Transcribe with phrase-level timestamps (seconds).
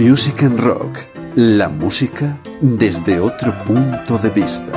[0.00, 0.98] Music and Rock,
[1.34, 4.72] la música desde otro punto de vista.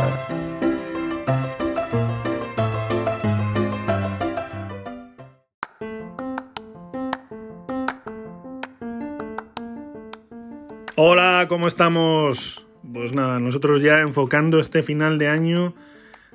[10.97, 12.65] Hola, ¿cómo estamos?
[12.93, 15.73] Pues nada, nosotros ya enfocando este final de año,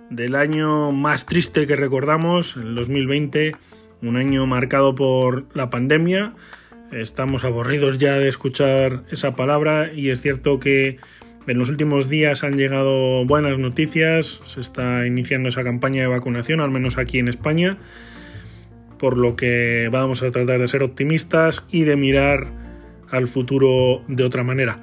[0.09, 3.55] del año más triste que recordamos, el 2020,
[4.01, 6.33] un año marcado por la pandemia.
[6.92, 10.96] Estamos aburridos ya de escuchar esa palabra y es cierto que
[11.46, 16.60] en los últimos días han llegado buenas noticias, se está iniciando esa campaña de vacunación,
[16.60, 17.77] al menos aquí en España,
[18.98, 22.46] por lo que vamos a tratar de ser optimistas y de mirar
[23.10, 24.80] al futuro de otra manera.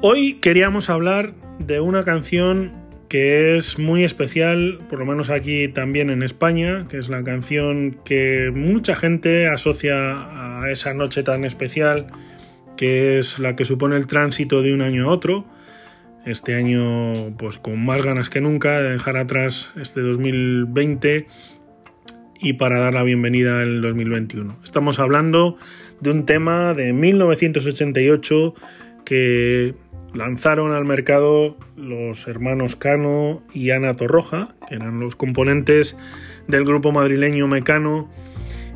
[0.00, 2.72] Hoy queríamos hablar de una canción
[3.08, 7.98] que es muy especial, por lo menos aquí también en España, que es la canción
[8.04, 12.08] que mucha gente asocia a esa noche tan especial,
[12.76, 15.46] que es la que supone el tránsito de un año a otro.
[16.24, 21.26] Este año, pues con más ganas que nunca, de dejar atrás este 2020
[22.40, 24.58] y para dar la bienvenida al 2021.
[24.64, 25.56] Estamos hablando
[26.00, 28.54] de un tema de 1988
[29.06, 29.74] que
[30.12, 35.96] lanzaron al mercado los hermanos Cano y Ana Torroja, que eran los componentes
[36.48, 38.10] del grupo madrileño Mecano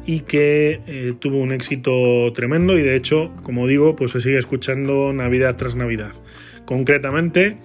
[0.07, 4.39] y que eh, tuvo un éxito tremendo y de hecho, como digo, pues se sigue
[4.39, 6.13] escuchando Navidad tras Navidad.
[6.65, 7.59] Concretamente,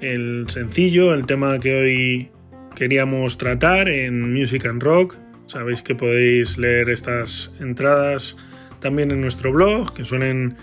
[0.00, 2.30] el sencillo, el tema que hoy
[2.74, 8.36] queríamos tratar en Music and Rock, sabéis que podéis leer estas entradas
[8.80, 10.56] también en nuestro blog, que suelen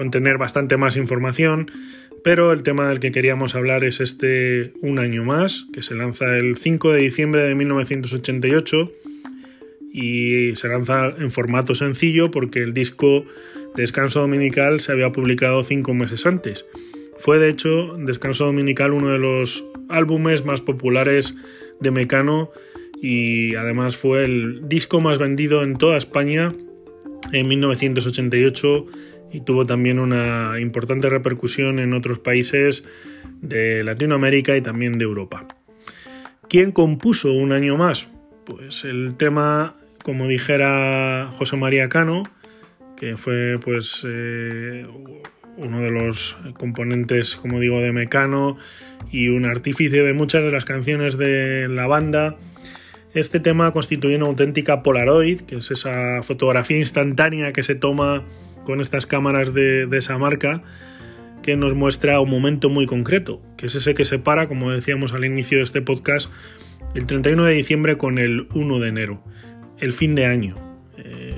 [0.00, 1.70] contener bastante más información,
[2.24, 6.38] pero el tema del que queríamos hablar es este Un año más, que se lanza
[6.38, 8.90] el 5 de diciembre de 1988
[9.92, 13.26] y se lanza en formato sencillo porque el disco
[13.74, 16.64] Descanso Dominical se había publicado cinco meses antes.
[17.18, 21.36] Fue de hecho Descanso Dominical uno de los álbumes más populares
[21.78, 22.50] de Mecano
[23.02, 26.54] y además fue el disco más vendido en toda España
[27.32, 28.86] en 1988
[29.32, 32.84] y tuvo también una importante repercusión en otros países
[33.40, 35.46] de Latinoamérica y también de Europa.
[36.48, 38.12] ¿Quién compuso un año más?
[38.44, 42.24] Pues el tema, como dijera José María Cano,
[42.96, 44.86] que fue pues eh,
[45.56, 48.56] uno de los componentes, como digo, de Mecano
[49.10, 52.36] y un artífice de muchas de las canciones de la banda
[53.14, 58.24] este tema constituye una auténtica Polaroid, que es esa fotografía instantánea que se toma
[58.64, 60.62] con estas cámaras de, esa marca,
[61.42, 65.24] que nos muestra un momento muy concreto, que es ese que separa, como decíamos al
[65.24, 66.30] inicio de este podcast,
[66.94, 69.24] el 31 de diciembre con el 1 de enero,
[69.78, 70.54] el fin de año,
[70.98, 71.34] eh,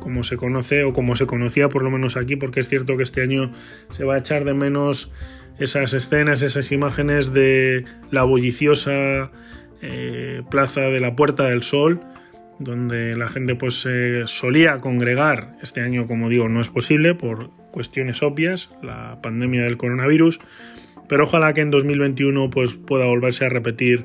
[0.00, 3.02] como se conoce o como se conocía por lo menos aquí, porque es cierto que
[3.02, 3.52] este año
[3.90, 5.12] se va a echar de menos
[5.58, 9.30] esas escenas, esas imágenes de la bulliciosa
[9.82, 12.00] eh, plaza de la Puerta del Sol,
[12.60, 15.56] donde la gente pues se solía congregar.
[15.62, 20.40] Este año, como digo, no es posible por cuestiones obvias, la pandemia del coronavirus,
[21.08, 24.04] pero ojalá que en 2021 pues pueda volverse a repetir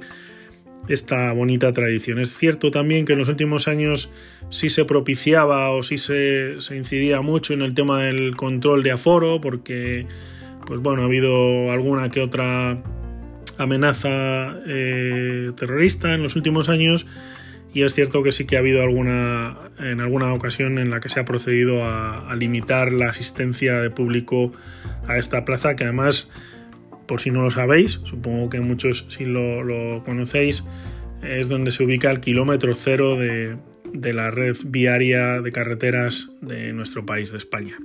[0.88, 2.19] esta bonita tradición.
[2.19, 4.11] Es cierto también que en los últimos años
[4.49, 8.91] sí se propiciaba o sí se, se, incidía mucho en el tema del control de
[8.91, 10.07] aforo, porque
[10.66, 12.81] pues bueno, ha habido alguna que otra
[13.57, 17.05] amenaza eh, terrorista en los últimos años
[17.75, 21.09] y es cierto que sí que ha habido alguna en alguna ocasión en la que
[21.09, 24.53] se ha procedido a, limitar la asistencia de público
[25.07, 26.29] a esta plaza que además
[27.05, 30.63] por si no lo sabéis supongo que muchos si lo, conocéis
[31.21, 33.57] es donde se ubica el kilómetro cero de,
[34.13, 37.77] la red viaria de carreteras de nuestro país de España.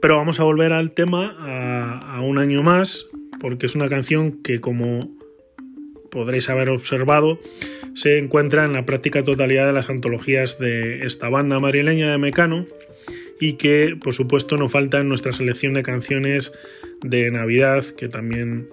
[0.00, 3.06] Pero vamos a volver al tema a un año más
[3.40, 5.17] porque es una canción que como
[6.10, 7.38] podréis haber observado
[7.94, 12.66] se encuentra en la práctica totalidad de las antologías de esta banda madrileña de Mecano
[13.40, 16.52] y que por supuesto no falta en nuestra selección de canciones
[17.02, 18.68] de Navidad que también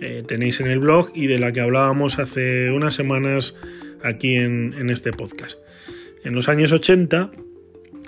[0.00, 3.56] eh, tenéis en el blog y de la que hablábamos hace unas semanas
[4.02, 5.58] aquí en, este podcast.
[6.24, 7.30] En los años 80,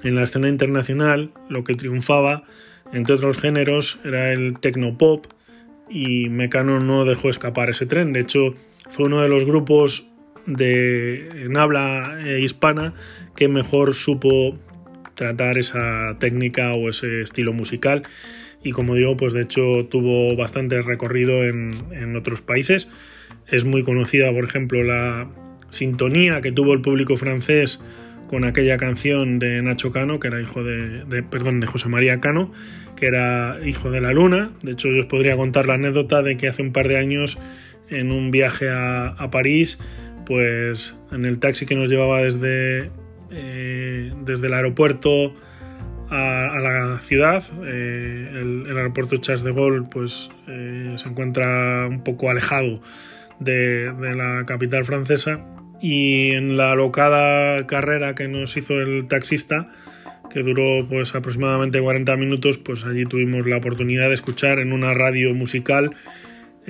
[0.04, 2.44] en la escena internacional, lo que triunfaba,
[2.92, 5.26] entre otros géneros, era el tecnopop,
[5.88, 8.12] y Mecano no dejó escapar ese tren.
[8.12, 8.54] De hecho,
[8.88, 10.08] fue uno de los grupos
[10.46, 12.94] de, en habla eh, hispana
[13.36, 14.58] que mejor supo
[15.14, 18.02] tratar esa técnica o ese estilo musical
[18.62, 22.88] y como digo, pues de hecho tuvo bastante recorrido en, en otros países.
[23.46, 25.28] Es muy conocida, por ejemplo, la
[25.70, 27.80] sintonía que tuvo el público francés
[28.28, 32.20] con aquella canción de Nacho Cano, que era hijo de, de, perdón, de José María
[32.20, 32.52] Cano,
[32.96, 34.52] que era hijo de la luna.
[34.62, 37.38] De hecho, yo os podría contar la anécdota de que hace un par de años,
[37.90, 39.78] en un viaje a, París,
[40.26, 42.90] pues en el taxi que nos llevaba desde,
[43.30, 45.34] eh, desde el aeropuerto
[46.10, 52.02] a, la ciudad, eh, el, el, aeropuerto Charles de Gaulle, pues eh, se encuentra un
[52.02, 52.80] poco alejado
[53.38, 55.40] de, de la capital francesa.
[55.82, 59.70] Y en la locada carrera que nos hizo el taxista,
[60.30, 64.94] que duró pues aproximadamente 40 minutos, pues allí tuvimos la oportunidad de escuchar en una
[64.94, 65.90] radio musical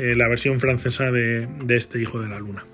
[0.00, 2.64] eh, la versión francesa de, de, este Hijo de la Luna.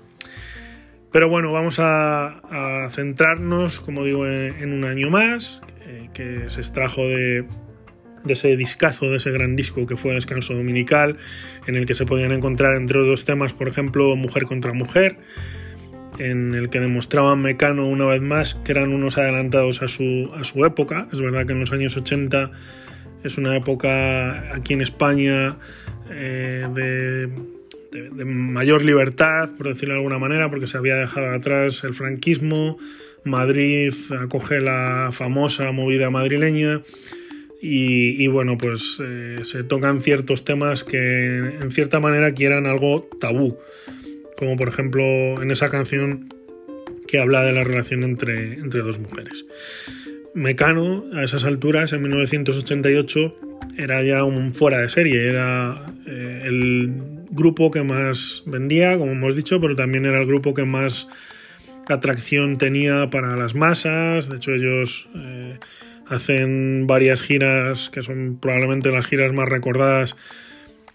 [1.11, 6.61] Pero bueno, vamos a, centrarnos, como digo, en, en un año más, eh, que se
[6.61, 7.45] extrajo de,
[8.23, 11.17] de ese discazo, de ese gran disco que fue Descanso Dominical,
[11.65, 15.17] en el que se podían encontrar entre otros temas, por ejemplo, Mujer contra Mujer,
[16.19, 20.43] en el que demostraban Mecano una vez más que eran unos adelantados a su, a
[20.43, 21.07] su época.
[21.11, 22.51] Es verdad que en los años 80
[23.23, 25.57] es una época aquí en España
[26.11, 31.93] eh, de, mayor libertad, por decirlo de alguna manera, porque se había dejado atrás el
[31.93, 32.77] franquismo,
[33.23, 36.81] Madrid acoge la famosa movida madrileña.
[37.59, 43.09] Y, y, bueno, pues eh, se tocan ciertos temas que en cierta manera quieran algo
[43.19, 43.57] tabú
[44.37, 46.33] como por ejemplo en esa canción
[47.07, 49.45] que habla de la relación entre, entre dos mujeres.
[50.33, 53.35] Mecano, a esas alturas, en 1988,
[53.77, 56.91] era ya un fuera de serie, era eh, el
[57.29, 61.07] grupo que más vendía, como hemos dicho, pero también era el grupo que más
[61.87, 64.29] atracción tenía para las masas.
[64.29, 65.59] De hecho, ellos eh,
[66.07, 70.15] hacen varias giras que son probablemente las giras más recordadas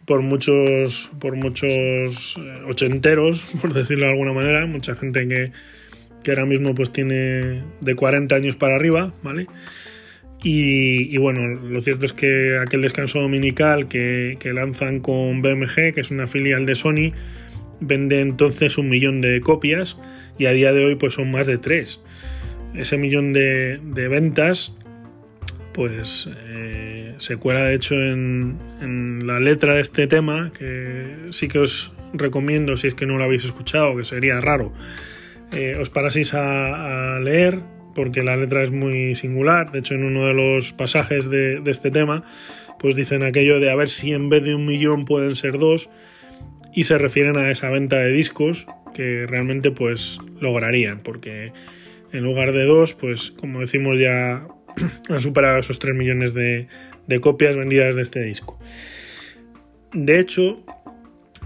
[0.05, 5.53] por muchos, por muchos eh, ochenteros, por decirlo de alguna manera, mucha gente que,
[6.23, 9.47] que ahora mismo pues tiene de 40 años para arriba, ¿vale?
[10.45, 16.11] Y, bueno, lo cierto es que aquel descanso dominical que, lanzan con BMG, que es
[16.11, 17.13] una filial de Sony,
[17.81, 19.99] vende entonces un millón de copias
[20.39, 22.01] y a día de hoy pues son más de tres.
[22.75, 23.79] Ese millón de,
[24.11, 24.77] ventas
[25.73, 31.61] pues eh, se cuela de hecho en, la letra de este tema, que sí que
[31.61, 34.73] os recomiendo si es que no lo habéis escuchado, que sería raro,
[35.53, 37.61] eh, os paraseis a, leer,
[37.95, 41.91] porque la letra es muy singular, de hecho en uno de los pasajes de, este
[41.91, 42.25] tema,
[42.79, 45.91] pues dicen aquello de a ver si en vez de un millón pueden ser dos,
[46.75, 51.53] y se refieren a esa venta de discos que realmente pues lograrían, porque
[52.13, 54.47] en lugar de dos, pues como decimos ya
[55.11, 56.69] han superado esos 3 millones de,
[57.07, 58.59] de, copias vendidas de este disco.
[59.93, 60.65] De hecho,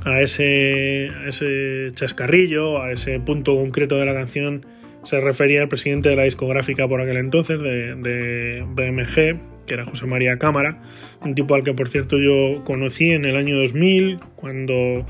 [0.04, 4.64] a ese, a ese chascarrillo, a ese punto concreto de la canción,
[5.06, 10.06] se refería el presidente de la discográfica por aquel entonces, de, BMG, que era José
[10.06, 10.82] María Cámara,
[11.22, 15.06] un tipo al que por cierto yo conocí en el año 2000, cuando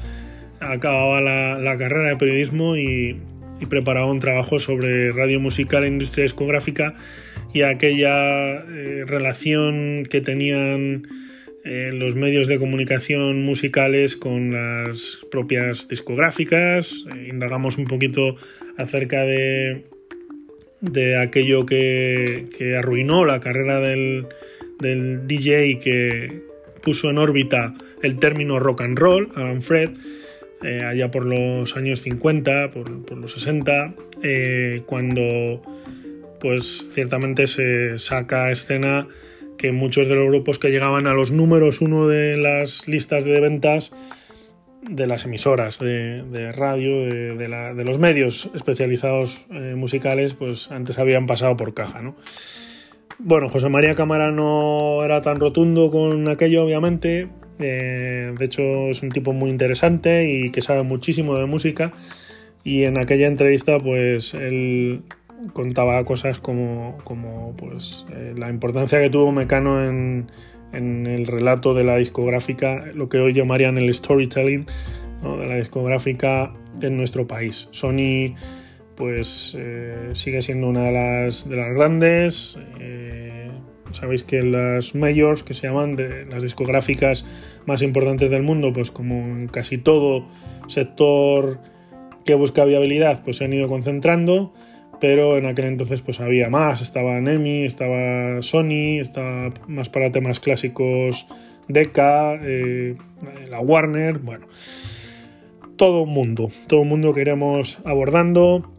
[0.61, 3.17] acababa la, carrera de periodismo y,
[3.61, 6.95] y, preparaba un trabajo sobre radio musical e industria discográfica
[7.55, 11.07] y aquella eh, relación que tenían
[11.67, 17.05] los medios de comunicación musicales con las propias discográficas.
[17.15, 18.37] Eh, indagamos un poquito
[18.77, 19.85] acerca de,
[20.81, 24.27] de aquello que, que, arruinó la carrera del,
[24.79, 26.43] del DJ que
[26.83, 29.91] puso en órbita el término rock and roll, Alan Fred,
[30.63, 35.61] eh, allá por los años 50, por, por los 60, eh, cuando
[36.41, 39.09] pues ciertamente se saca escena
[39.57, 43.41] que muchos de los grupos que llegaban a los números uno de las listas de
[43.41, 43.93] ventas
[44.89, 51.57] de las emisoras de, radio, de, los medios especializados eh, musicales, pues antes habían pasado
[51.57, 52.15] por caja, ¿no?
[53.19, 57.29] Bueno, José María Cámara no era tan rotundo con aquello, obviamente.
[57.59, 61.93] Eh, de hecho, es un tipo muy interesante y que sabe muchísimo de música.
[62.63, 65.03] Y en aquella entrevista, pues él
[65.53, 70.31] contaba cosas como, como pues, eh, la importancia que tuvo Mecano en,
[70.73, 74.67] en, el relato de la discográfica, lo que hoy llamarían el storytelling
[75.23, 77.69] de la discográfica en nuestro país.
[77.71, 78.35] Sony
[78.95, 82.59] pues eh, sigue siendo una de las, de las grandes.
[82.81, 83.51] Eh,
[83.93, 87.25] sabéis que las majors, que se llaman de las discográficas
[87.67, 90.27] más importantes del mundo, pues como en casi todo
[90.67, 91.59] sector
[92.25, 94.53] que busca viabilidad, pues se han ido concentrando
[95.01, 100.41] pero en aquel entonces pues había más, estaba Nemi, estaba Sony, estaba más para temas
[100.41, 101.27] clásicos
[101.69, 102.95] Decca, eh,
[103.51, 104.47] la Warner, bueno,
[105.77, 108.73] todo un mundo, todo un mundo que iremos abordando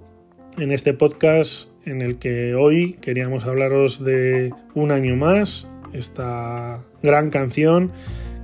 [0.58, 7.30] en este podcast en el que hoy queríamos hablaros de Un año más, esta gran
[7.30, 7.92] canción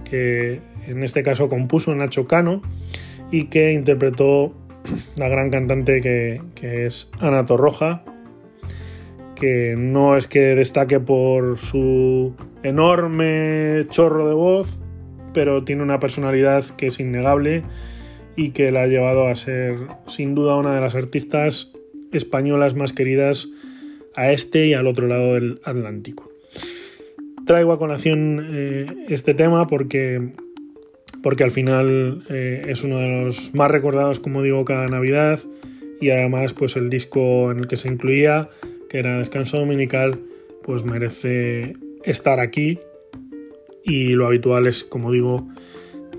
[0.10, 2.62] que en este caso compuso Nacho Cano
[3.32, 4.54] y que interpretó
[5.18, 6.42] la gran cantante que,
[6.86, 8.04] es Ana Torroja,
[9.36, 14.80] que no es que destaque por su enorme chorro de voz,
[15.34, 17.64] pero tiene una personalidad que es innegable
[18.36, 19.76] y que la ha llevado a ser
[20.08, 21.74] sin duda una de las artistas
[22.12, 23.50] españolas más queridas
[24.16, 26.30] a este y al otro lado del Atlántico.
[27.46, 30.32] Traigo a colación eh, este tema porque,
[31.24, 35.40] porque al final eh, es uno de los más recordados, como digo, cada Navidad.
[36.00, 38.50] Y además pues el disco en el que se incluía,
[38.90, 40.20] que era Descanso Dominical,
[40.64, 42.78] pues merece estar aquí.
[43.86, 45.48] Y lo habitual es, como digo,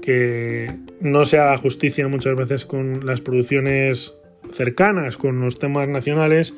[0.00, 4.14] que no se haga justicia muchas veces con las producciones
[4.52, 6.54] cercanas, con los temas nacionales.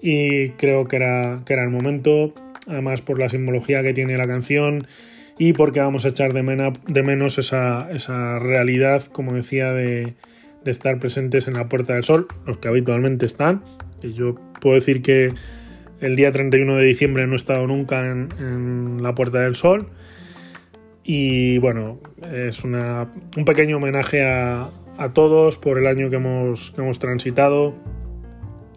[0.00, 2.34] Y creo que era, que era el momento,
[2.68, 4.86] además por la simbología que tiene la canción
[5.40, 10.12] y porque vamos a echar de, de menos esa, esa, realidad, como decía, de,
[10.62, 13.64] de, estar presentes en la Puerta del Sol, los que habitualmente están.
[14.02, 15.32] Y yo puedo decir que
[16.02, 19.88] el día 31 de diciembre no he estado nunca en, en la Puerta del Sol
[21.04, 24.68] y bueno, es una, un pequeño homenaje a,
[24.98, 27.74] a, todos por el año que hemos, que hemos transitado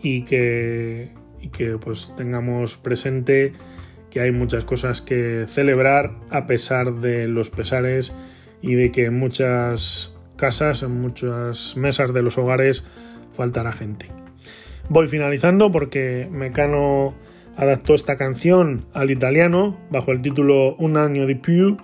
[0.01, 3.51] y que, y que pues tengamos presente
[4.13, 8.13] que hay muchas cosas que celebrar a pesar de los pesares
[8.61, 12.85] y de que en muchas casas, en muchas mesas de los hogares
[13.33, 14.05] faltará gente.
[14.87, 17.15] Voy finalizando porque Mecano
[17.57, 21.77] adaptó esta canción al italiano bajo el título Un año di più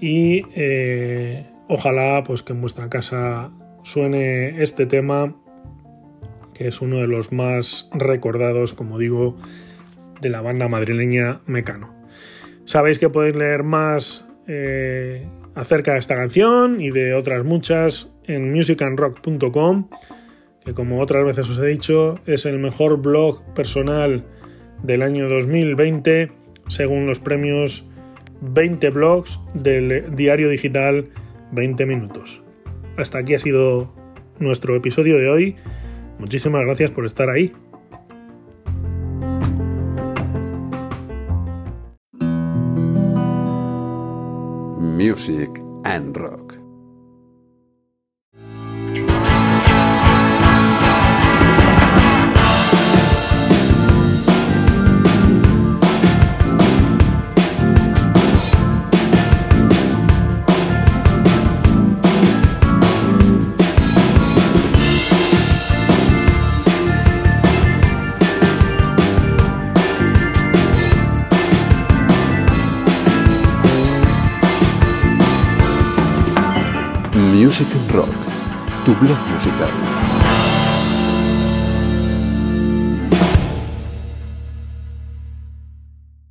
[0.00, 3.50] y eh, ojalá pues que en vuestra casa
[3.82, 5.34] suene este tema
[6.54, 9.36] que es uno de los más recordados como digo
[10.20, 11.94] de la banda madrileña Mecano
[12.64, 18.52] sabéis que podéis leer más eh, acerca de esta canción y de otras muchas en
[18.52, 19.88] musicandrock.com
[20.64, 24.24] que como otras veces os he dicho es el mejor blog personal
[24.82, 26.30] del año 2020
[26.68, 27.88] según los premios
[28.40, 31.08] 20 blogs del diario digital
[31.52, 32.42] 20 minutos.
[32.96, 33.94] Hasta aquí ha sido
[34.38, 35.56] nuestro episodio de hoy.
[36.18, 37.52] Muchísimas gracias por estar ahí.
[45.06, 46.65] Music and Rock.
[77.96, 78.12] Rock,
[78.84, 79.95] tu blog musical.